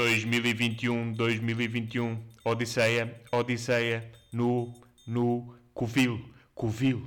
[0.00, 4.72] 2021, 2021, Odisseia, Odisseia, no,
[5.06, 6.18] no, Covil,
[6.54, 7.02] Covil.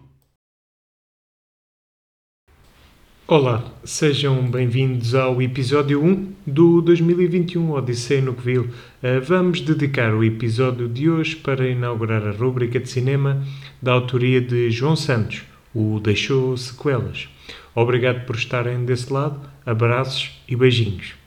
[3.28, 8.66] Olá, sejam bem-vindos ao episódio 1 do 2021 Odisseia no Covil.
[8.66, 13.44] Uh, vamos dedicar o episódio de hoje para inaugurar a rúbrica de cinema
[13.82, 15.42] da autoria de João Santos,
[15.74, 17.28] o Deixou Sequelas.
[17.74, 21.23] Obrigado por estarem desse lado, abraços e beijinhos.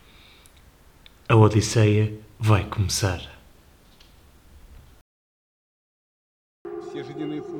[1.28, 3.20] A Odisseia vai começar.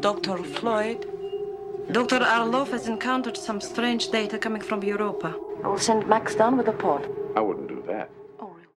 [0.00, 0.44] Dr.
[0.44, 1.00] Floyd,
[1.90, 2.22] Dr.
[2.22, 5.34] Arlov has encountered some strange data coming from Europa.
[5.64, 7.08] I will send Max down with a pod.
[7.34, 8.08] I wouldn't do that.
[8.38, 8.68] Oh, really?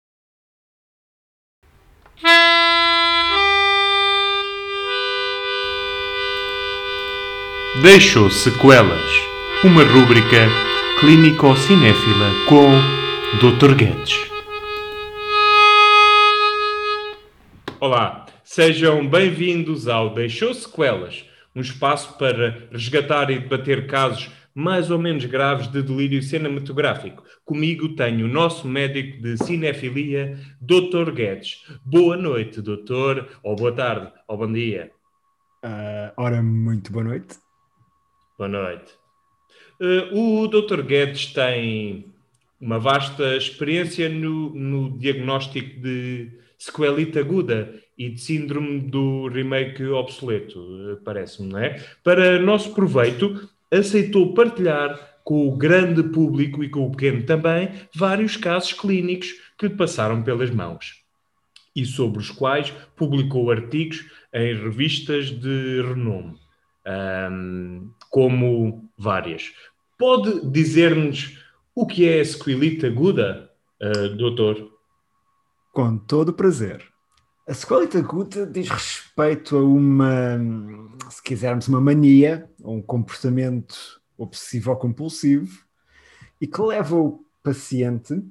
[7.84, 9.12] Deixou Sequelas,
[9.64, 10.50] uma rúbrica
[11.00, 12.72] clínico-cinéfila com
[13.40, 13.76] Dr.
[13.76, 14.29] Guedes.
[17.82, 25.00] Olá, sejam bem-vindos ao Deixou Sequelas, um espaço para resgatar e debater casos mais ou
[25.00, 27.24] menos graves de delírio cinematográfico.
[27.46, 31.10] Comigo tenho o nosso médico de cinefilia, Dr.
[31.14, 31.64] Guedes.
[31.86, 34.92] Boa noite, doutor, ou boa tarde, ou bom dia.
[35.64, 37.38] Ah, ora, muito boa noite.
[38.38, 38.92] Boa noite.
[39.82, 40.82] Eh, o Dr.
[40.82, 42.14] Guedes tem
[42.60, 46.30] uma vasta experiência no, no diagnóstico de
[46.60, 50.60] sequelita aguda e de síndrome do remake obsoleto,
[50.92, 51.82] eh, parece-me, não é?
[52.04, 58.36] Para nosso proveito, aceitou partilhar com o grande público e com o pequeno também vários
[58.36, 61.04] casos clínicos que lhe passaram pelas mãos
[61.76, 66.36] e sobre os quais publicou artigos em revistas de renome,
[66.86, 69.54] ahm, como várias.
[69.98, 71.38] Pode dizer-nos
[71.76, 73.50] o que é a sequelite aguda,
[73.82, 74.79] ah, doutor?
[75.72, 76.84] Com todo o prazer.
[77.48, 80.38] A sequelita aguda diz respeito a uma,
[81.10, 85.64] se quisermos, uma mania, ou um comportamento obsessivo-compulsivo,
[86.42, 88.22] e que leva o paciente,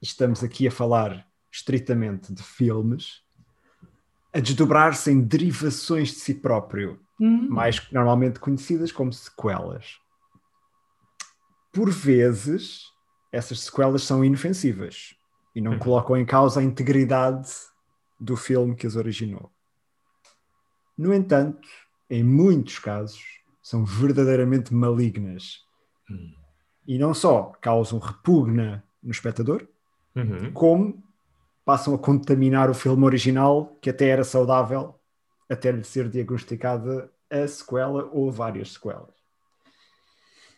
[0.00, 3.22] estamos aqui a falar estritamente de filmes,
[4.32, 7.00] a desdobrar-se em derivações de si próprio,
[7.48, 9.98] mais normalmente conhecidas como sequelas.
[11.72, 12.82] Por vezes,
[13.32, 15.16] essas sequelas são inofensivas
[15.56, 17.50] e não colocam em causa a integridade
[18.20, 19.50] do filme que as originou.
[20.98, 21.66] No entanto,
[22.10, 23.24] em muitos casos,
[23.62, 25.64] são verdadeiramente malignas
[26.86, 29.66] e não só causam repugna no espectador,
[30.14, 30.52] Uhum.
[30.52, 31.02] como
[31.64, 34.94] passam a contaminar o filme original, que até era saudável,
[35.48, 39.14] até lhe ser diagnosticada a sequela ou várias sequelas.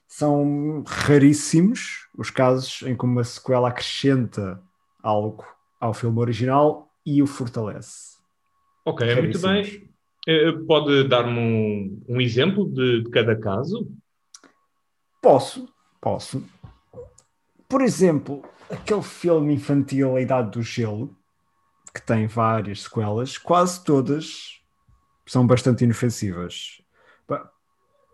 [0.09, 4.61] São raríssimos os casos em que uma sequela acrescenta
[5.03, 5.45] algo
[5.81, 8.19] ao filme original e o fortalece.
[8.85, 9.89] Ok, muito bem.
[10.27, 13.91] Eh, Pode dar-me um, um exemplo de, de cada caso?
[15.23, 15.69] Posso,
[16.01, 16.43] posso.
[17.69, 21.15] Por exemplo, aquele filme infantil A Idade do Gelo,
[21.95, 24.61] que tem várias sequelas, quase todas
[25.27, 26.81] são bastante inofensivas.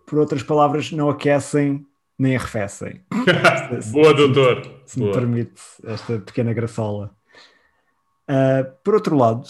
[0.07, 1.87] Por outras palavras, não aquecem
[2.19, 3.05] nem arrefecem.
[3.83, 4.81] Se- Boa, se- doutor.
[4.87, 5.17] Se me Boa.
[5.19, 7.15] permite esta pequena graçola.
[8.29, 9.47] Ah, por outro lado,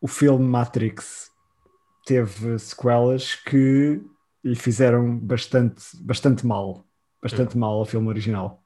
[0.00, 1.30] o filme Matrix
[2.06, 4.00] teve sequelas que
[4.44, 6.84] lhe fizeram bastante, bastante mal.
[7.22, 8.62] Bastante mal ao filme original.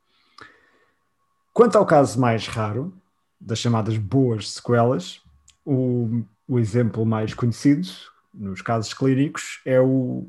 [1.53, 2.97] Quanto ao caso mais raro,
[3.41, 5.21] das chamadas boas sequelas,
[5.65, 7.87] o, o exemplo mais conhecido,
[8.33, 10.29] nos casos clínicos, é o,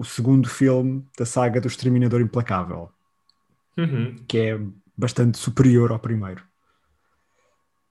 [0.00, 2.90] o segundo filme da saga do Exterminador Implacável
[3.76, 4.16] Uhum.
[4.26, 4.60] que é
[4.96, 6.42] bastante superior ao primeiro.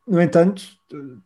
[0.08, 0.64] No entanto,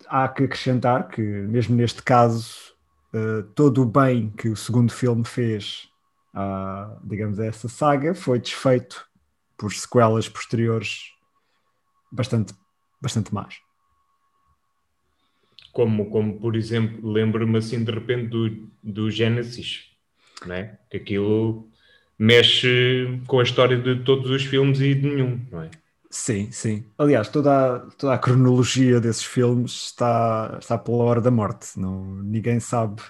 [0.07, 2.75] há que acrescentar que, mesmo neste caso,
[3.13, 5.89] eh, todo o bem que o segundo filme fez
[6.33, 9.05] a, digamos, a essa saga foi desfeito
[9.57, 11.13] por sequelas posteriores
[12.11, 12.53] bastante,
[13.01, 13.55] bastante más.
[15.71, 19.92] Como, como, por exemplo, lembro-me assim de repente do, do Genesis,
[20.47, 20.77] não é?
[20.89, 21.67] Que aquilo
[22.17, 25.69] mexe com a história de todos os filmes e de nenhum, não é?
[26.09, 26.85] Sim, sim.
[26.97, 31.79] Aliás, toda a, toda a cronologia desses filmes está, está pela hora da morte.
[31.79, 33.01] Não, ninguém sabe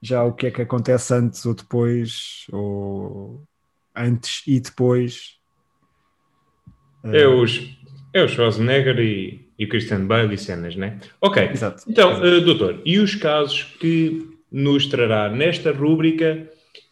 [0.00, 3.42] já o que é que acontece antes ou depois, ou
[3.94, 5.36] antes e depois.
[7.04, 7.76] É os,
[8.14, 10.98] é o Schwarzenegger e, e o Christian Bale e cenas, né?
[11.20, 11.50] Ok.
[11.50, 11.84] Exato.
[11.86, 12.26] Então, Exato.
[12.26, 16.48] eh, doutor, e os casos que nos trará nesta rúbrica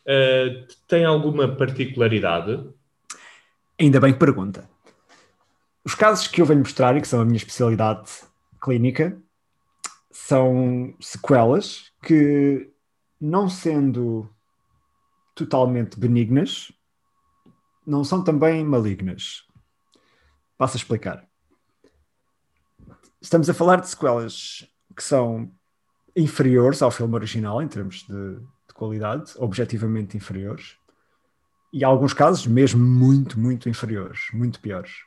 [0.06, 2.66] eh, têm alguma particularidade?
[3.78, 4.68] Ainda bem que pergunta.
[5.84, 8.10] os casos que eu venho mostrar e que são a minha especialidade
[8.60, 9.20] clínica
[10.10, 12.72] são sequelas que,
[13.20, 14.28] não sendo
[15.34, 16.72] totalmente benignas,
[17.86, 19.44] não são também malignas.
[20.58, 21.26] Passo a explicar.
[23.20, 24.66] Estamos a falar de sequelas
[24.96, 25.50] que são
[26.16, 30.76] inferiores ao filme original em termos de, de qualidade, objetivamente inferiores,
[31.72, 35.04] e em alguns casos mesmo muito, muito inferiores, muito piores.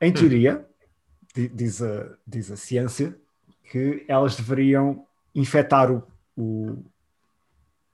[0.00, 0.66] Em teoria,
[1.34, 3.18] diz a, diz a ciência,
[3.70, 6.02] que elas deveriam infectar o,
[6.36, 6.84] o,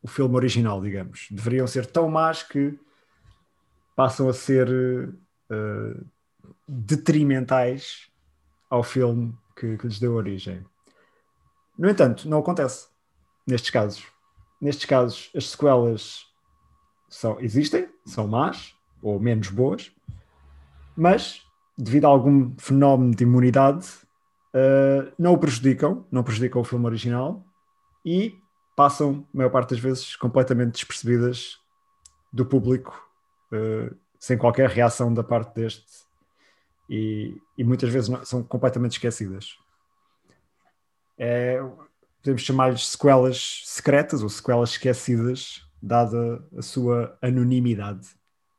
[0.03, 1.29] o filme original, digamos.
[1.31, 2.79] Deveriam ser tão más que
[3.95, 6.07] passam a ser uh,
[6.67, 8.11] detrimentais
[8.69, 10.65] ao filme que, que, lhes deu origem.
[11.81, 12.89] No entanto, não acontece
[13.47, 14.07] nestes casos.
[14.61, 16.27] Nestes casos, as sequelas
[17.09, 19.91] são, existem, são más ou menos boas,
[20.95, 21.43] mas
[21.79, 23.89] devido a algum fenómeno de imunidade,
[24.55, 27.43] uh, não o prejudicam, não prejudicam o filme original
[28.05, 28.39] e
[28.77, 31.59] passam, a maior parte das vezes, completamente despercebidas
[32.31, 33.09] do público,
[33.55, 35.87] uh, sem qualquer reação da parte deste,
[36.91, 39.57] e, e muitas vezes não, são completamente esquecidas.
[41.23, 41.63] É,
[42.23, 48.09] podemos chamar-lhes sequelas secretas ou sequelas esquecidas, dada a sua anonimidade.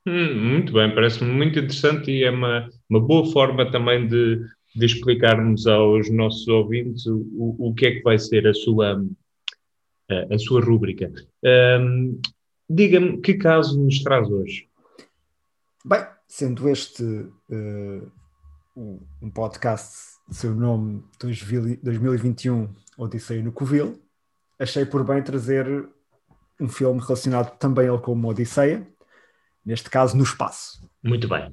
[0.05, 4.85] Hum, muito bem, parece-me muito interessante e é uma, uma boa forma também de, de
[4.85, 9.03] explicarmos aos nossos ouvintes o, o, o que é que vai ser a sua,
[10.09, 11.11] a, a sua rúbrica.
[11.43, 12.19] Um,
[12.73, 14.69] Diga-me, que caso nos traz hoje?
[15.83, 18.11] Bem, sendo este uh,
[18.77, 24.01] um podcast seu nome 2021 Odisseia no Covil,
[24.57, 25.89] achei por bem trazer
[26.59, 28.87] um filme relacionado também ele com uma Odisseia,
[29.65, 30.89] neste caso no espaço.
[31.03, 31.51] Muito bem.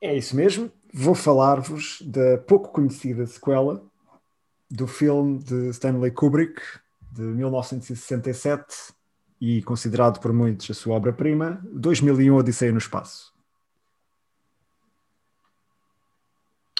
[0.00, 0.70] É isso mesmo.
[0.92, 3.82] Vou falar-vos da pouco conhecida sequela
[4.70, 6.60] do filme de Stanley Kubrick,
[7.12, 8.94] de 1967,
[9.40, 13.33] e considerado por muitos a sua obra-prima, 2001 Odisseia no Espaço.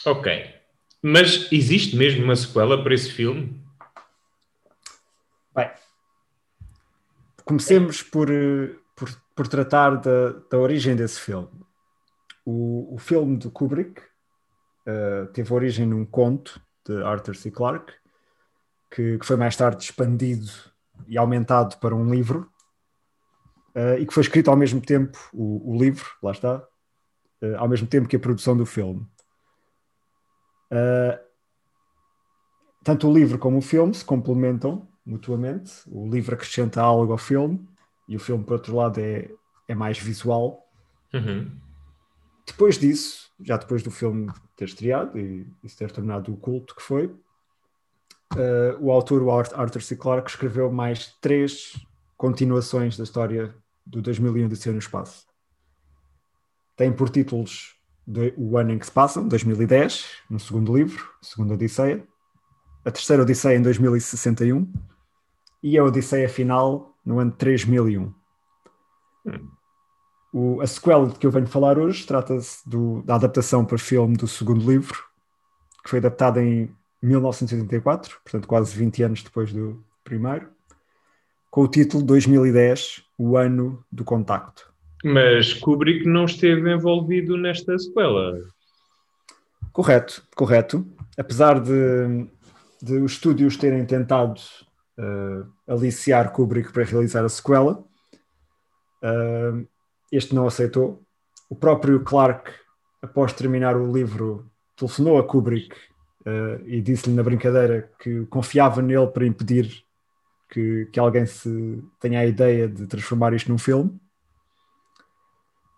[0.07, 0.55] Ok.
[1.03, 3.63] Mas existe mesmo uma sequela para esse filme?
[5.55, 5.71] Bem,
[7.45, 11.49] comecemos por, eh, por, por tratar da, da origem desse filme.
[12.45, 17.51] O, o filme de Kubrick uh, teve origem num conto de Arthur C.
[17.51, 17.93] Clarke,
[18.91, 20.51] que, que, foi mais tarde expandido
[21.07, 22.51] e aumentado para um livro,
[23.75, 27.69] uh, e que foi escrito ao mesmo tempo, o, o livro, lá está, uh, ao
[27.69, 29.07] mesmo tempo que a produção do filme.
[32.83, 35.73] Tanto o livro como o filme se complementam mutuamente.
[35.87, 37.67] O livro acrescenta algo ao filme
[38.09, 39.31] e o filme, por outro lado, é,
[39.67, 40.69] é mais visual.
[41.13, 41.51] Uhum.
[42.47, 46.83] Depois disso, já depois do filme ter estreado e, e ter tornado o culto que
[46.83, 49.97] foi, uh, o autor, o Arthur C.
[49.97, 51.73] Clarke, escreveu mais três
[52.17, 53.55] continuações da história
[53.87, 55.27] do 2001 de no Espaço.
[56.77, 57.74] Tem por títulos
[58.37, 62.07] O Ano em que se Passam, 2010, no segundo livro, Segunda Odisseia.
[62.85, 64.71] A terceira Odisseia em 2061
[65.63, 68.13] e a Odisseia Final no ano 3001.
[69.27, 69.49] Hum.
[70.33, 72.69] O, a sequela de que eu venho falar hoje trata-se
[73.05, 74.99] da adaptação para filme do segundo livro,
[75.83, 80.51] que foi adaptado em 1984, portanto quase 20 anos depois do primeiro,
[81.51, 84.74] com o título 2010, O Ano do Contacto.
[85.05, 88.41] Mas Kubrick não esteve envolvido nesta sequela.
[89.71, 90.87] Correto, correto.
[91.19, 92.27] Apesar de,
[92.83, 94.41] de os estúdios terem tentado
[94.99, 97.85] uh, aliciar Kubrick para realizar a sequela.
[99.03, 99.67] Uh,
[100.11, 101.03] este não aceitou.
[101.51, 102.51] O próprio Clark,
[103.03, 105.77] após terminar o livro, telefonou a Kubrick
[106.27, 109.85] uh, e disse-lhe na brincadeira que confiava nele para impedir
[110.49, 114.01] que, que alguém se tenha a ideia de transformar isto num filme.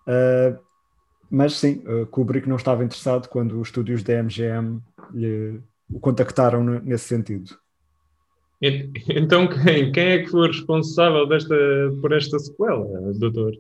[0.07, 0.59] Uh,
[1.29, 1.83] mas sim,
[2.13, 4.81] Kubrick não estava interessado quando os estúdios da MGM
[5.13, 5.61] lhe,
[5.91, 7.59] o contactaram nesse sentido.
[9.09, 11.55] Então, quem, quem é que foi responsável desta,
[12.01, 13.53] por esta sequela, doutor?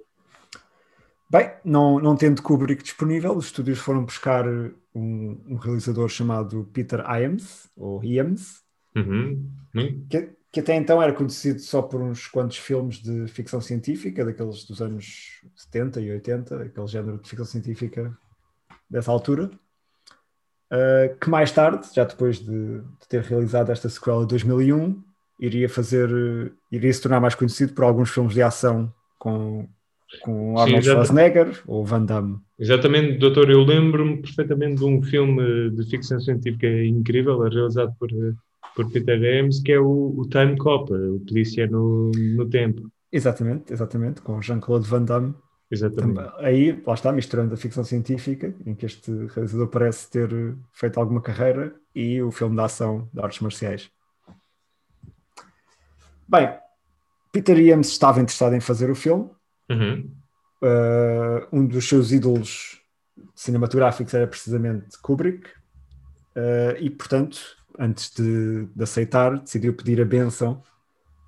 [1.28, 7.00] Bem, não, não tendo Kubrick disponível, os estúdios foram buscar um, um realizador chamado Peter
[7.00, 8.62] Iams, ou Iams.
[8.94, 9.44] Uhum.
[10.08, 14.64] Que, que, até então era conhecido só por uns quantos filmes de ficção científica, daqueles
[14.64, 18.16] dos anos 70 e 80, aquele género de ficção científica
[18.88, 19.50] dessa altura.
[20.72, 24.98] Uh, que mais tarde, já depois de, de, ter realizado esta sequela de 2001,
[25.38, 29.68] iria fazer, uh, iria se tornar mais conhecido por alguns filmes de ação com,
[30.22, 32.38] com Arnold Sim, Schwarzenegger ou Van Damme.
[32.58, 33.50] Exatamente, doutor.
[33.50, 38.08] Eu lembro-me perfeitamente de um filme de ficção científica incrível, realizado por,
[38.76, 42.92] por Peter James, que é o, o Time Cop, o polícia no, no tempo.
[43.10, 45.34] Exatamente, exatamente, com Jean-Claude Van Damme.
[45.70, 46.14] Exatamente.
[46.14, 50.28] Também, aí, lá está, misturando a ficção científica, em que este realizador parece ter
[50.74, 53.90] feito alguma carreira, e o filme de ação de artes marciais.
[56.28, 56.50] Bem,
[57.32, 59.30] Peter James estava interessado em fazer o filme.
[59.70, 60.12] Uhum.
[60.62, 62.82] Uh, um dos seus ídolos
[63.34, 70.62] cinematográficos era precisamente Kubrick, uh, e portanto, antes de, de, aceitar, decidiu pedir a benção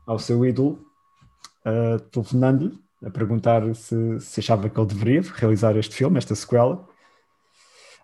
[0.07, 0.79] ao seu ídolo,
[1.67, 6.85] uh, telefonando-lhe a perguntar se, se, achava que ele deveria realizar este filme, esta sequela.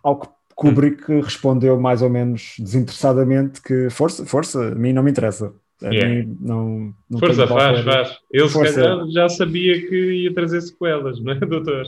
[0.03, 1.21] Ao que Kubrick hum.
[1.21, 5.53] respondeu mais ou menos desinteressadamente que força, força, a mim não me interessa.
[5.83, 6.09] A yeah.
[6.09, 8.19] mim não, não Força, faz, faz.
[8.33, 9.05] Eu Força.
[9.13, 11.85] já sabia que ia trazer sequelas, não é, doutor?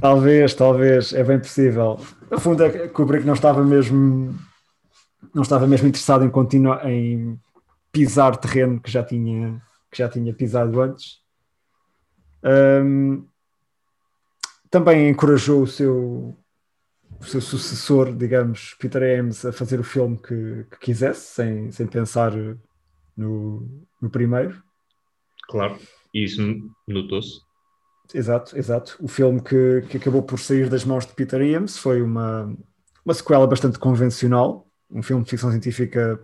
[0.00, 2.00] Talvez, talvez, é bem possível.
[2.30, 4.34] No fundo, é Kubrick não estava mesmo
[5.34, 7.38] não estava mesmo interessado em continuar em
[7.92, 9.60] pisar terreno que já tinha
[9.90, 11.20] que já tinha pisado antes
[12.42, 13.26] um,
[14.70, 16.36] também encorajou o seu,
[17.20, 21.86] o seu sucessor, digamos, Peter Ames, a fazer o filme que, que quisesse, sem, sem
[21.86, 22.32] pensar
[23.16, 24.62] no, no primeiro.
[25.48, 25.78] Claro,
[26.14, 26.42] e isso
[26.86, 27.40] notou-se.
[28.14, 28.96] Exato, exato.
[29.00, 32.54] O filme que, que acabou por sair das mãos de Peter Ames foi uma,
[33.04, 36.20] uma sequela bastante convencional, um filme de ficção científica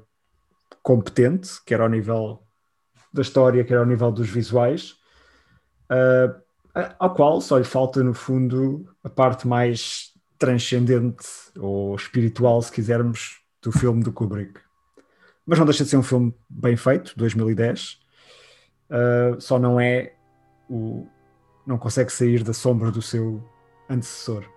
[0.83, 2.43] competente, quer ao nível
[3.13, 4.97] da história, quer ao nível dos visuais,
[5.91, 6.43] uh,
[6.99, 11.27] ao qual só lhe falta, no fundo, a parte mais transcendente
[11.59, 14.61] ou espiritual, se quisermos, do filme do Kubrick.
[15.47, 18.01] Mas não deixa de ser um filme bem feito, 2010.
[18.91, 20.15] Uh, só não é
[20.69, 21.07] o.
[21.67, 23.43] não consegue sair da sombra do seu
[23.89, 24.54] antecessor.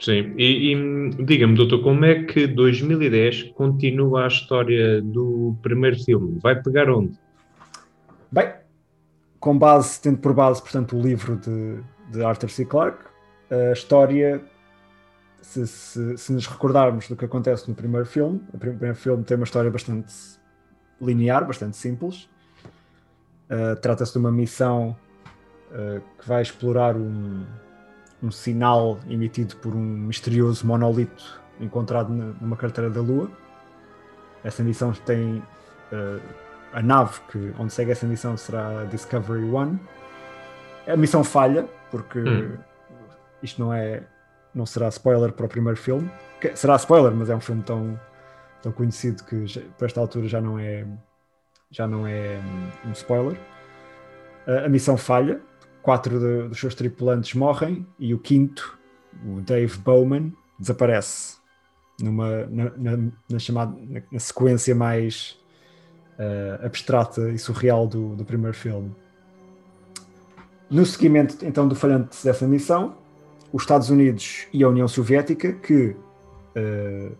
[0.00, 6.38] Sim, e, e diga-me, doutor, como é que 2010 continua a história do primeiro filme?
[6.40, 7.18] Vai pegar onde?
[8.30, 8.52] Bem,
[9.40, 11.80] com base, tendo por base, portanto, o livro de,
[12.12, 12.64] de Arthur C.
[12.64, 13.04] Clarke,
[13.50, 14.40] a história,
[15.42, 19.36] se, se, se, nos recordarmos do que acontece no primeiro filme, o primeiro filme tem
[19.36, 20.14] uma história bastante
[21.00, 22.28] linear, bastante simples.
[23.50, 24.94] Uh, Trata-se de uma missão
[25.70, 27.44] uh, que vai explorar um,
[28.22, 33.30] um sinal emitido por um misterioso monolito encontrado numa carteira da Lua.
[34.42, 35.42] Essa missão tem
[35.92, 36.20] uh,
[36.72, 39.80] a nave que, onde segue essa missão será Discovery One.
[40.86, 42.58] A missão falha, porque hum.
[43.42, 44.02] isto não é
[44.54, 46.10] não será spoiler para o primeiro filme.
[46.54, 47.98] Será spoiler, mas é um filme tão,
[48.62, 50.86] tão conhecido que já, para esta altura já não é
[51.70, 52.40] já não é
[52.84, 53.38] um spoiler.
[54.46, 55.40] A, a missão falha,
[55.82, 58.78] quatro de, dos seus tripulantes morrem e o quinto,
[59.24, 61.38] o Dave Bowman, desaparece
[62.00, 65.38] numa na, na, na chamada na, na sequência mais
[66.18, 68.94] uh, abstrata e surreal do, do primeiro filme.
[70.70, 72.96] No seguimento então do falhante dessa missão,
[73.52, 75.96] os Estados Unidos e a União Soviética, que
[76.56, 77.16] uh,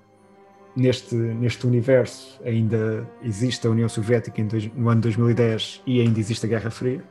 [0.76, 4.42] neste, neste universo ainda existe a União Soviética
[4.74, 7.02] no ano 2010 e ainda existe a Guerra Fria.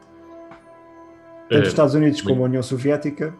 [1.49, 3.33] Tanto os Estados Unidos como a União Soviética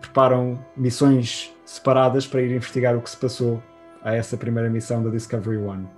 [0.00, 3.62] preparam missões separadas para ir investigar o que se passou
[4.02, 5.88] a essa primeira missão da Discovery One.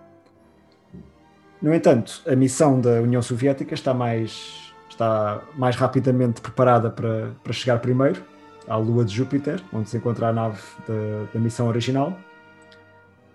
[1.61, 7.53] No entanto, a missão da União Soviética está mais, está mais rapidamente preparada para, para
[7.53, 8.23] chegar primeiro
[8.67, 12.19] à Lua de Júpiter, onde se encontra a nave da, da missão original,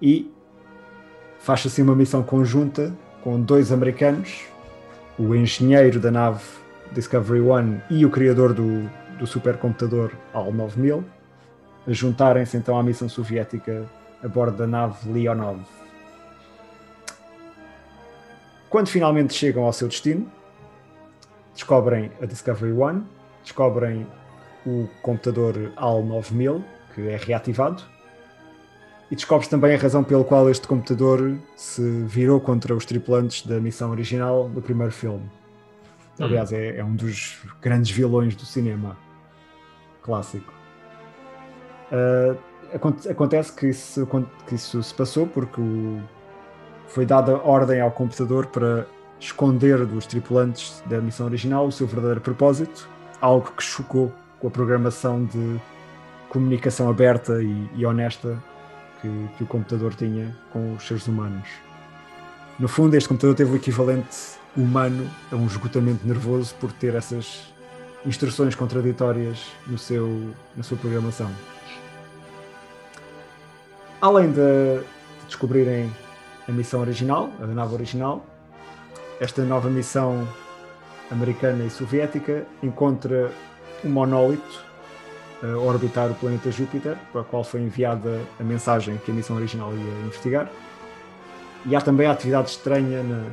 [0.01, 0.32] e
[1.39, 4.44] faz assim uma missão conjunta com dois americanos,
[5.18, 6.44] o engenheiro da nave
[6.95, 11.03] Discovery One e o criador do, do supercomputador HAL 9000,
[11.85, 13.85] a juntarem-se então à missão soviética
[14.23, 15.59] a bordo da nave Leonov.
[18.69, 20.31] Quando finalmente chegam ao seu destino,
[21.53, 23.03] descobrem a Discovery One,
[23.43, 24.07] descobrem
[24.65, 27.83] o computador HAL 9000, que é reativado,
[29.11, 33.59] e descobres também a razão pela qual este computador se virou contra os tripulantes da
[33.59, 35.29] missão original do primeiro filme.
[36.19, 38.98] Aliás, é, é um dos grandes vilões do cinema
[40.01, 40.53] clássico.
[41.91, 42.38] Uh,
[43.10, 44.07] acontece que isso,
[44.48, 46.01] que isso se passou porque o
[46.88, 48.86] foi dada ordem ao computador para
[49.19, 52.88] esconder dos tripulantes da missão original o seu verdadeiro propósito,
[53.22, 55.60] algo que chocou com a programação de
[56.29, 58.41] comunicação aberta e, e honesta
[59.01, 61.48] que, que, o computador tinha com os seres humanos.
[62.60, 67.41] No fundo, este computador teve o equivalente humano a um esgotamento nervoso por ter essas
[68.05, 71.29] instruções contraditórias no seu, na sua programação.
[74.01, 74.81] Além de
[75.25, 75.91] descobrirem
[76.47, 78.25] a missão original, a nave original,
[79.19, 80.27] esta nova missão
[81.09, 83.31] americana e soviética encontra
[83.83, 84.63] um monólito
[85.43, 89.35] a orbitar o planeta Júpiter, para o qual foi enviada a mensagem que a missão
[89.35, 90.50] original ia investigar.
[91.65, 93.24] E há também a atividade estranha na,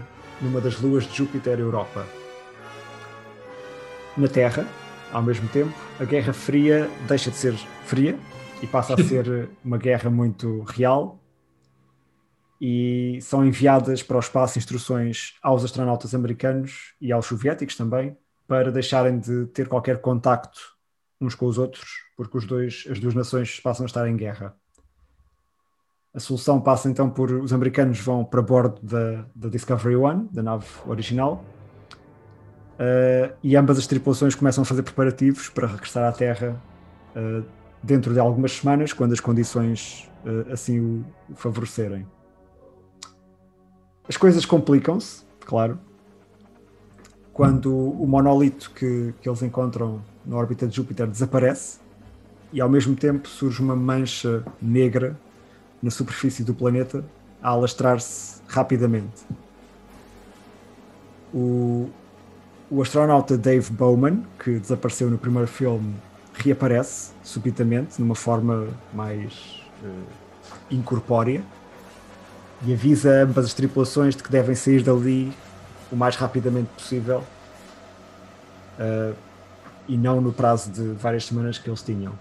[0.43, 2.05] numa das luas de Júpiter, Europa.
[4.17, 4.67] Na Terra,
[5.13, 8.19] ao mesmo tempo, a Guerra Fria deixa de ser fria
[8.63, 11.19] e passa a ser uma guerra muito real.
[12.61, 18.71] E são enviadas para o espaço instruções aos astronautas americanos e aos soviéticos também para
[18.71, 20.61] deixarem de ter qualquer contacto
[21.21, 24.57] uns com os outros, porque os dois, as duas nações passam a estar em guerra.
[26.14, 30.42] A solução passa então por os americanos vão para bordo da, da Discovery One, da
[30.42, 31.42] nave original,
[32.75, 36.61] uh, e ambas as tripulações começam a fazer preparativos para regressar à Terra
[37.16, 37.42] uh,
[37.83, 42.07] dentro de algumas semanas, quando as condições uh, assim o, o favorecerem.
[44.07, 45.78] As coisas complicam-se, claro,
[47.33, 51.81] quando o monolito que, que eles encontram na órbita de Júpiter desaparece
[52.52, 55.19] e ao mesmo tempo surge uma mancha negra
[55.83, 57.05] na superfície do planeta
[57.43, 59.23] a alastrar-se rapidamente.
[61.35, 61.91] O,
[62.71, 65.95] o astronauta Dave Bowman, que desapareceu no primeiro filme,
[66.35, 70.03] reaparece subitamente numa forma mais uh,
[70.71, 71.43] incorpórea
[72.65, 75.33] e avisa ambas as tripulações de que devem sair dali
[75.91, 77.25] o mais rapidamente possível
[78.79, 79.15] uh,
[79.89, 82.12] e não no prazo de várias semanas que eles tinham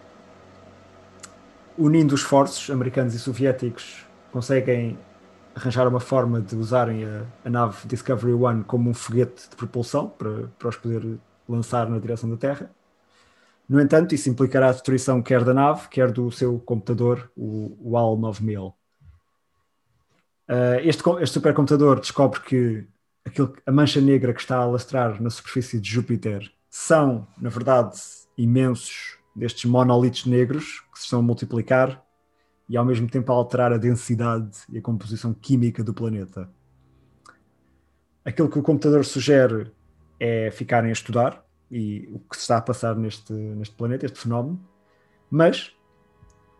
[1.81, 4.97] unindo esforços americanos e soviéticos, conseguem
[5.55, 10.07] arranjar uma forma de usarem a, a, nave Discovery One como um foguete de propulsão
[10.07, 12.71] para, para os poder lançar na direção da Terra.
[13.67, 17.97] No entanto, isso implicará a destruição quer da nave, quer do seu computador, o, o
[17.97, 18.67] AL 9000.
[18.67, 18.75] Uh,
[20.83, 22.87] este, este supercomputador descobre que
[23.25, 27.97] aquilo, a mancha negra que está a alastrar na superfície de Júpiter são, na verdade,
[28.37, 32.03] imensos destes monolitos negros que se estão a multiplicar
[32.67, 36.49] e ao mesmo tempo a alterar a densidade e a composição química do planeta.
[38.23, 39.71] Aquilo que o computador sugere
[40.19, 44.19] é ficarem a estudar e o que se está a passar neste, neste planeta, este
[44.19, 44.59] fenómeno,
[45.29, 45.75] mas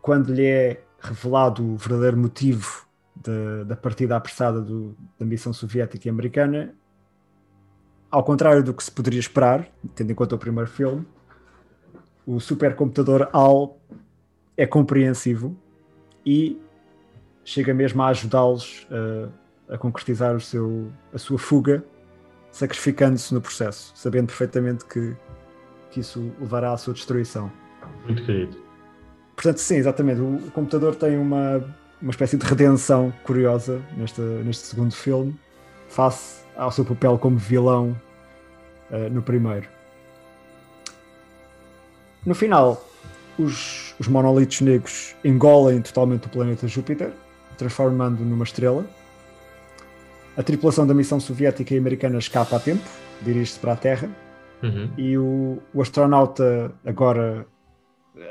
[0.00, 6.08] quando lhe é revelado o verdadeiro motivo de, da partida apressada do, da missão soviética
[6.08, 6.74] e americana,
[8.10, 11.06] ao contrário do que se poderia esperar, tendo em conta o primeiro filme,
[12.26, 13.78] o supercomputador HAL
[14.56, 15.56] é compreensivo
[16.24, 16.60] e
[17.44, 18.86] chega mesmo a ajudá-los
[19.68, 21.84] a, a, concretizar o seu, a sua fuga,
[22.50, 25.16] sacrificando-se no processo, sabendo perfeitamente que,
[25.90, 27.50] que isso levará à sua destruição.
[28.04, 28.56] Muito querido.
[29.34, 30.20] Portanto, sim, exatamente.
[30.20, 31.64] O, o computador tem uma,
[32.00, 35.34] uma espécie de redenção curiosa neste, neste segundo filme,
[35.88, 37.96] face ao seu papel como vilão
[38.90, 39.68] uh, no primeiro.
[42.24, 42.84] No final,
[43.38, 47.12] os, os monolitos negros engolem totalmente o planeta Júpiter,
[47.56, 48.86] transformando numa estrela.
[50.36, 52.88] A tripulação da missão soviética e americana escapa a tempo,
[53.20, 54.10] dirige-se para a Terra.
[54.62, 54.90] Uhum.
[54.96, 57.46] E o, o astronauta, agora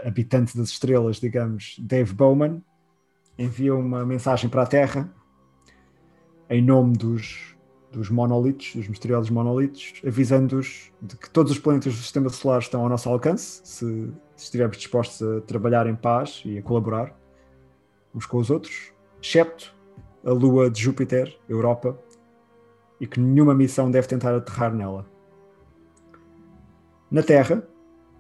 [0.06, 2.64] habitante das estrelas, digamos, Dave Bowman,
[3.38, 5.12] envia uma mensagem para a Terra
[6.52, 7.51] em nome dos,
[7.92, 12.82] dos monolitos, dos misteriosos monolitos, avisando-os de que todos os planetas do sistema solar estão
[12.82, 13.86] ao nosso alcance, se,
[14.36, 17.16] se estivermos dispostos a trabalhar em paz e a colaborar
[18.16, 19.76] uns com os outros, excepto
[20.24, 21.98] a lua de Júpiter, Europa,
[23.00, 25.06] e que nenhuma missão deve tentar aterrar nela.
[27.10, 27.68] Na Terra,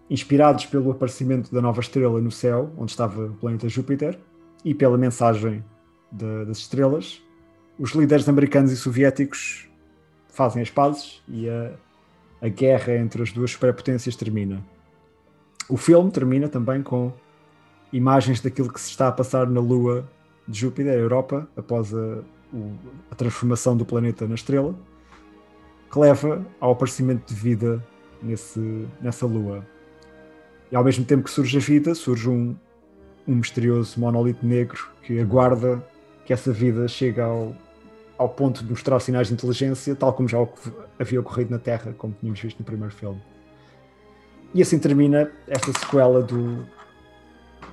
[0.10, 4.20] inspirados pelo aparecimento da nova estrela no céu, onde estava o planeta Júpiter,
[4.66, 5.64] e pela mensagem
[6.12, 7.22] de, das estrelas,
[7.82, 9.68] os líderes americanos e soviéticos
[10.28, 11.72] fazem as pazes e a,
[12.40, 14.64] a guerra entre as duas superpotências termina.
[15.68, 17.12] O filme termina também com
[17.92, 20.08] imagens daquilo que se está a passar na Lua
[20.48, 22.20] de Júpiter, a Europa, após a,
[22.54, 22.72] o,
[23.10, 24.76] a transformação do planeta na estrela,
[25.92, 27.84] que leva ao aparecimento de vida
[28.22, 29.66] nesse, nessa Lua.
[30.72, 32.56] E ao mesmo tempo que surge a vida, surge um,
[33.28, 35.84] um misterioso monolito negro que aguarda
[36.26, 37.56] que essa vida chegue ao,
[38.22, 40.38] ao ponto de mostrar sinais de inteligência, tal como já
[41.00, 43.20] havia ocorrido na Terra, como tínhamos visto no primeiro filme.
[44.54, 46.64] E assim termina esta sequela do,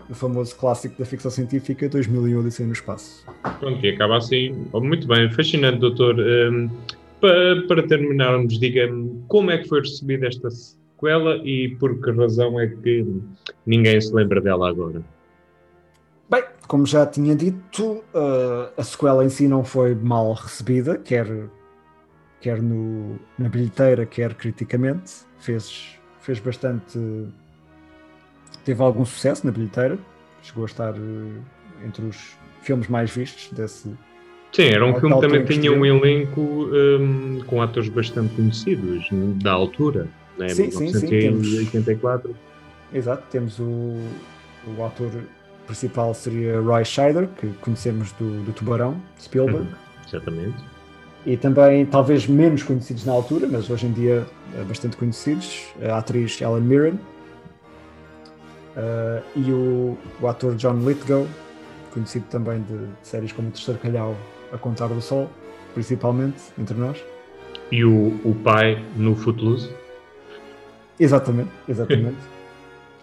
[0.08, 3.26] do famoso clássico da ficção científica 2001 Odisseia no Espaço.
[3.60, 4.66] Pronto, e acaba assim.
[4.72, 6.18] Oh, muito bem, fascinante, doutor.
[6.18, 6.70] Um,
[7.20, 12.58] para, para terminarmos, diga-me como é que foi recebida esta, sequela e por que razão
[12.58, 13.04] é que
[13.66, 15.02] ninguém se lembra dela agora?
[16.30, 21.26] Bem, como já tinha dito, uh, a sequela em si não foi mal recebida, quer,
[22.40, 25.26] quer no, na bilheteira, quer criticamente.
[25.38, 26.98] Fez, fez bastante.
[28.62, 29.98] teve algum sucesso na bilheteira,
[30.42, 31.42] chegou a estar uh,
[31.86, 33.90] entre os filmes mais vistos desse.
[34.52, 39.06] Sim, era um filme que também tinha um elenco um, com atores bastante conhecidos
[39.42, 40.48] da altura, né?
[40.48, 42.28] sim, 1984.
[42.30, 42.34] Sim, sim, temos,
[42.94, 43.98] exato, temos o,
[44.66, 45.10] o ator
[45.68, 49.68] principal seria Roy Scheider, que conhecemos do, do Tubarão, Spielberg.
[49.68, 49.74] Uhum,
[50.06, 50.56] exatamente.
[51.26, 54.26] E também, talvez menos conhecidos na altura, mas hoje em dia
[54.56, 56.94] eh, bastante conhecidos, a atriz Ellen Mirren
[58.76, 61.26] uh, e o, o ator John Lithgow,
[61.92, 64.16] conhecido também de, de séries como O Terceiro Calhau,
[64.52, 65.28] A Contar do Sol,
[65.74, 66.98] principalmente, entre nós.
[67.70, 69.70] E o, o pai no Footloose?
[70.98, 72.16] Exatamente, exatamente.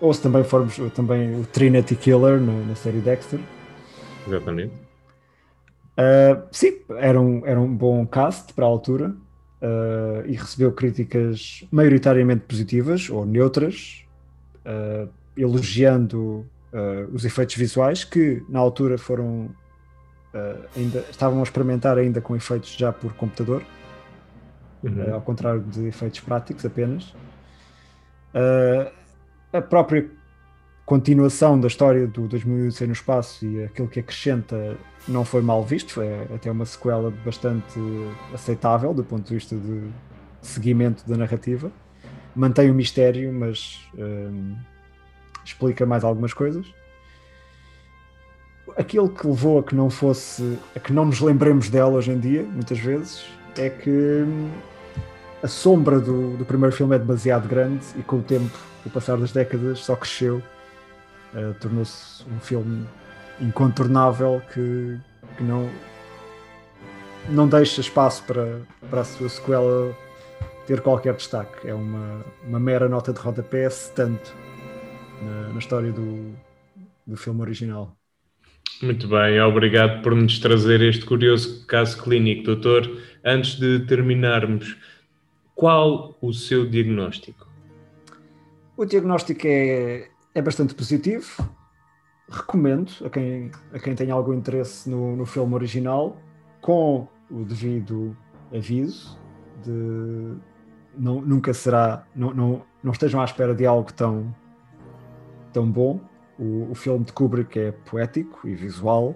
[0.02, 3.40] Ou se também formos também o Trinity Killer na, na série Dexter.
[4.28, 4.86] Exatamente.
[5.96, 9.16] Uh, sim, era um, era um bom cast para a altura
[9.62, 14.06] uh, e recebeu críticas maioritariamente positivas ou neutras,
[14.66, 16.46] uh, elogiando
[17.14, 19.50] os efeitos visuais que na altura foram
[20.76, 23.64] ainda estavam a experimentar ainda com efeitos já por computador,
[24.84, 25.14] uhum.
[25.14, 27.16] ao contrário de efeitos práticos apenas.
[29.56, 30.06] A própria
[30.86, 34.76] continuação da história do 2001 no espaço e aquilo que acrescenta
[35.08, 37.80] não foi mal visto, foi até uma sequela bastante
[38.34, 39.90] aceitável do ponto de vista de
[40.42, 41.72] seguimento da narrativa.
[42.36, 44.58] Mantém o mistério, mas hum,
[45.46, 46.66] explica mais algumas coisas.
[48.76, 52.20] Aquilo que levou a que não fosse, a que não nos lembremos dela hoje em
[52.20, 53.26] dia, muitas vezes,
[53.58, 54.50] é que hum,
[55.44, 59.18] a sombra do, do primeiro filme é demasiado grande e com o tempo o passar
[59.18, 60.42] das décadas, só cresceu,
[61.34, 62.86] uh, tornou-se um filme
[63.42, 64.98] incontornável que,
[65.38, 65.70] que, não,
[67.30, 69.96] não deixa espaço para, para a sua sequela
[70.68, 71.68] ter qualquer destaque.
[71.68, 74.34] É uma, uma mera nota de rodapé, se tanto,
[75.22, 76.34] na, na história do,
[77.06, 77.96] do filme original.
[78.82, 82.90] Muito bem, obrigado por nos trazer este curioso caso clínico, doutor.
[83.24, 84.76] Antes de terminarmos,
[85.56, 87.48] qual o seu diagnóstico?
[88.78, 91.50] O diagnóstico é, é bastante positivo.
[92.30, 96.18] Recomendo a quem, a quem tem algum interesse no, no filme original,
[96.62, 98.16] com o devido
[98.54, 99.18] aviso
[99.64, 100.36] de
[100.98, 104.36] não, nunca será, não, não, não estejam à espera de algo tão,
[105.54, 106.00] tão bom.
[106.38, 109.16] O, o filme de Kubrick é poético e visual,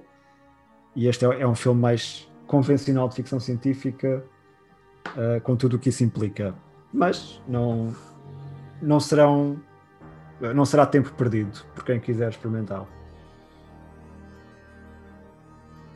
[0.95, 4.23] e este é, é um filme mais convencional de ficção científica,
[5.15, 6.53] uh, com tudo o que isso implica.
[6.91, 7.95] Mas não,
[8.81, 9.59] não serão
[10.53, 12.87] não será tempo perdido por quem quiser experimentá-lo.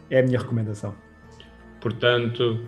[0.10, 0.94] É a minha recomendação.
[1.80, 2.60] Portanto,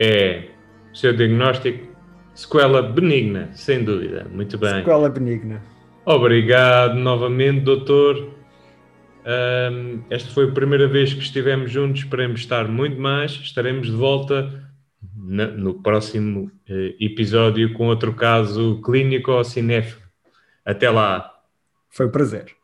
[0.00, 0.48] é
[0.92, 1.94] o seu diagnóstico
[2.34, 4.26] sequela benigna, sem dúvida.
[4.30, 4.76] Muito bem.
[4.76, 5.62] Sequela benigna.
[6.04, 8.32] Obrigado novamente, doutor.
[9.26, 13.32] Um, esta foi a primeira vez que estivemos juntos, esperemos estar muito mais.
[13.32, 14.63] Estaremos de volta
[15.16, 20.02] na, no próximo eh, episódio com outro caso clínico ou cinéfilo.
[20.64, 21.30] Até lá.
[21.90, 22.56] Foi um prazer.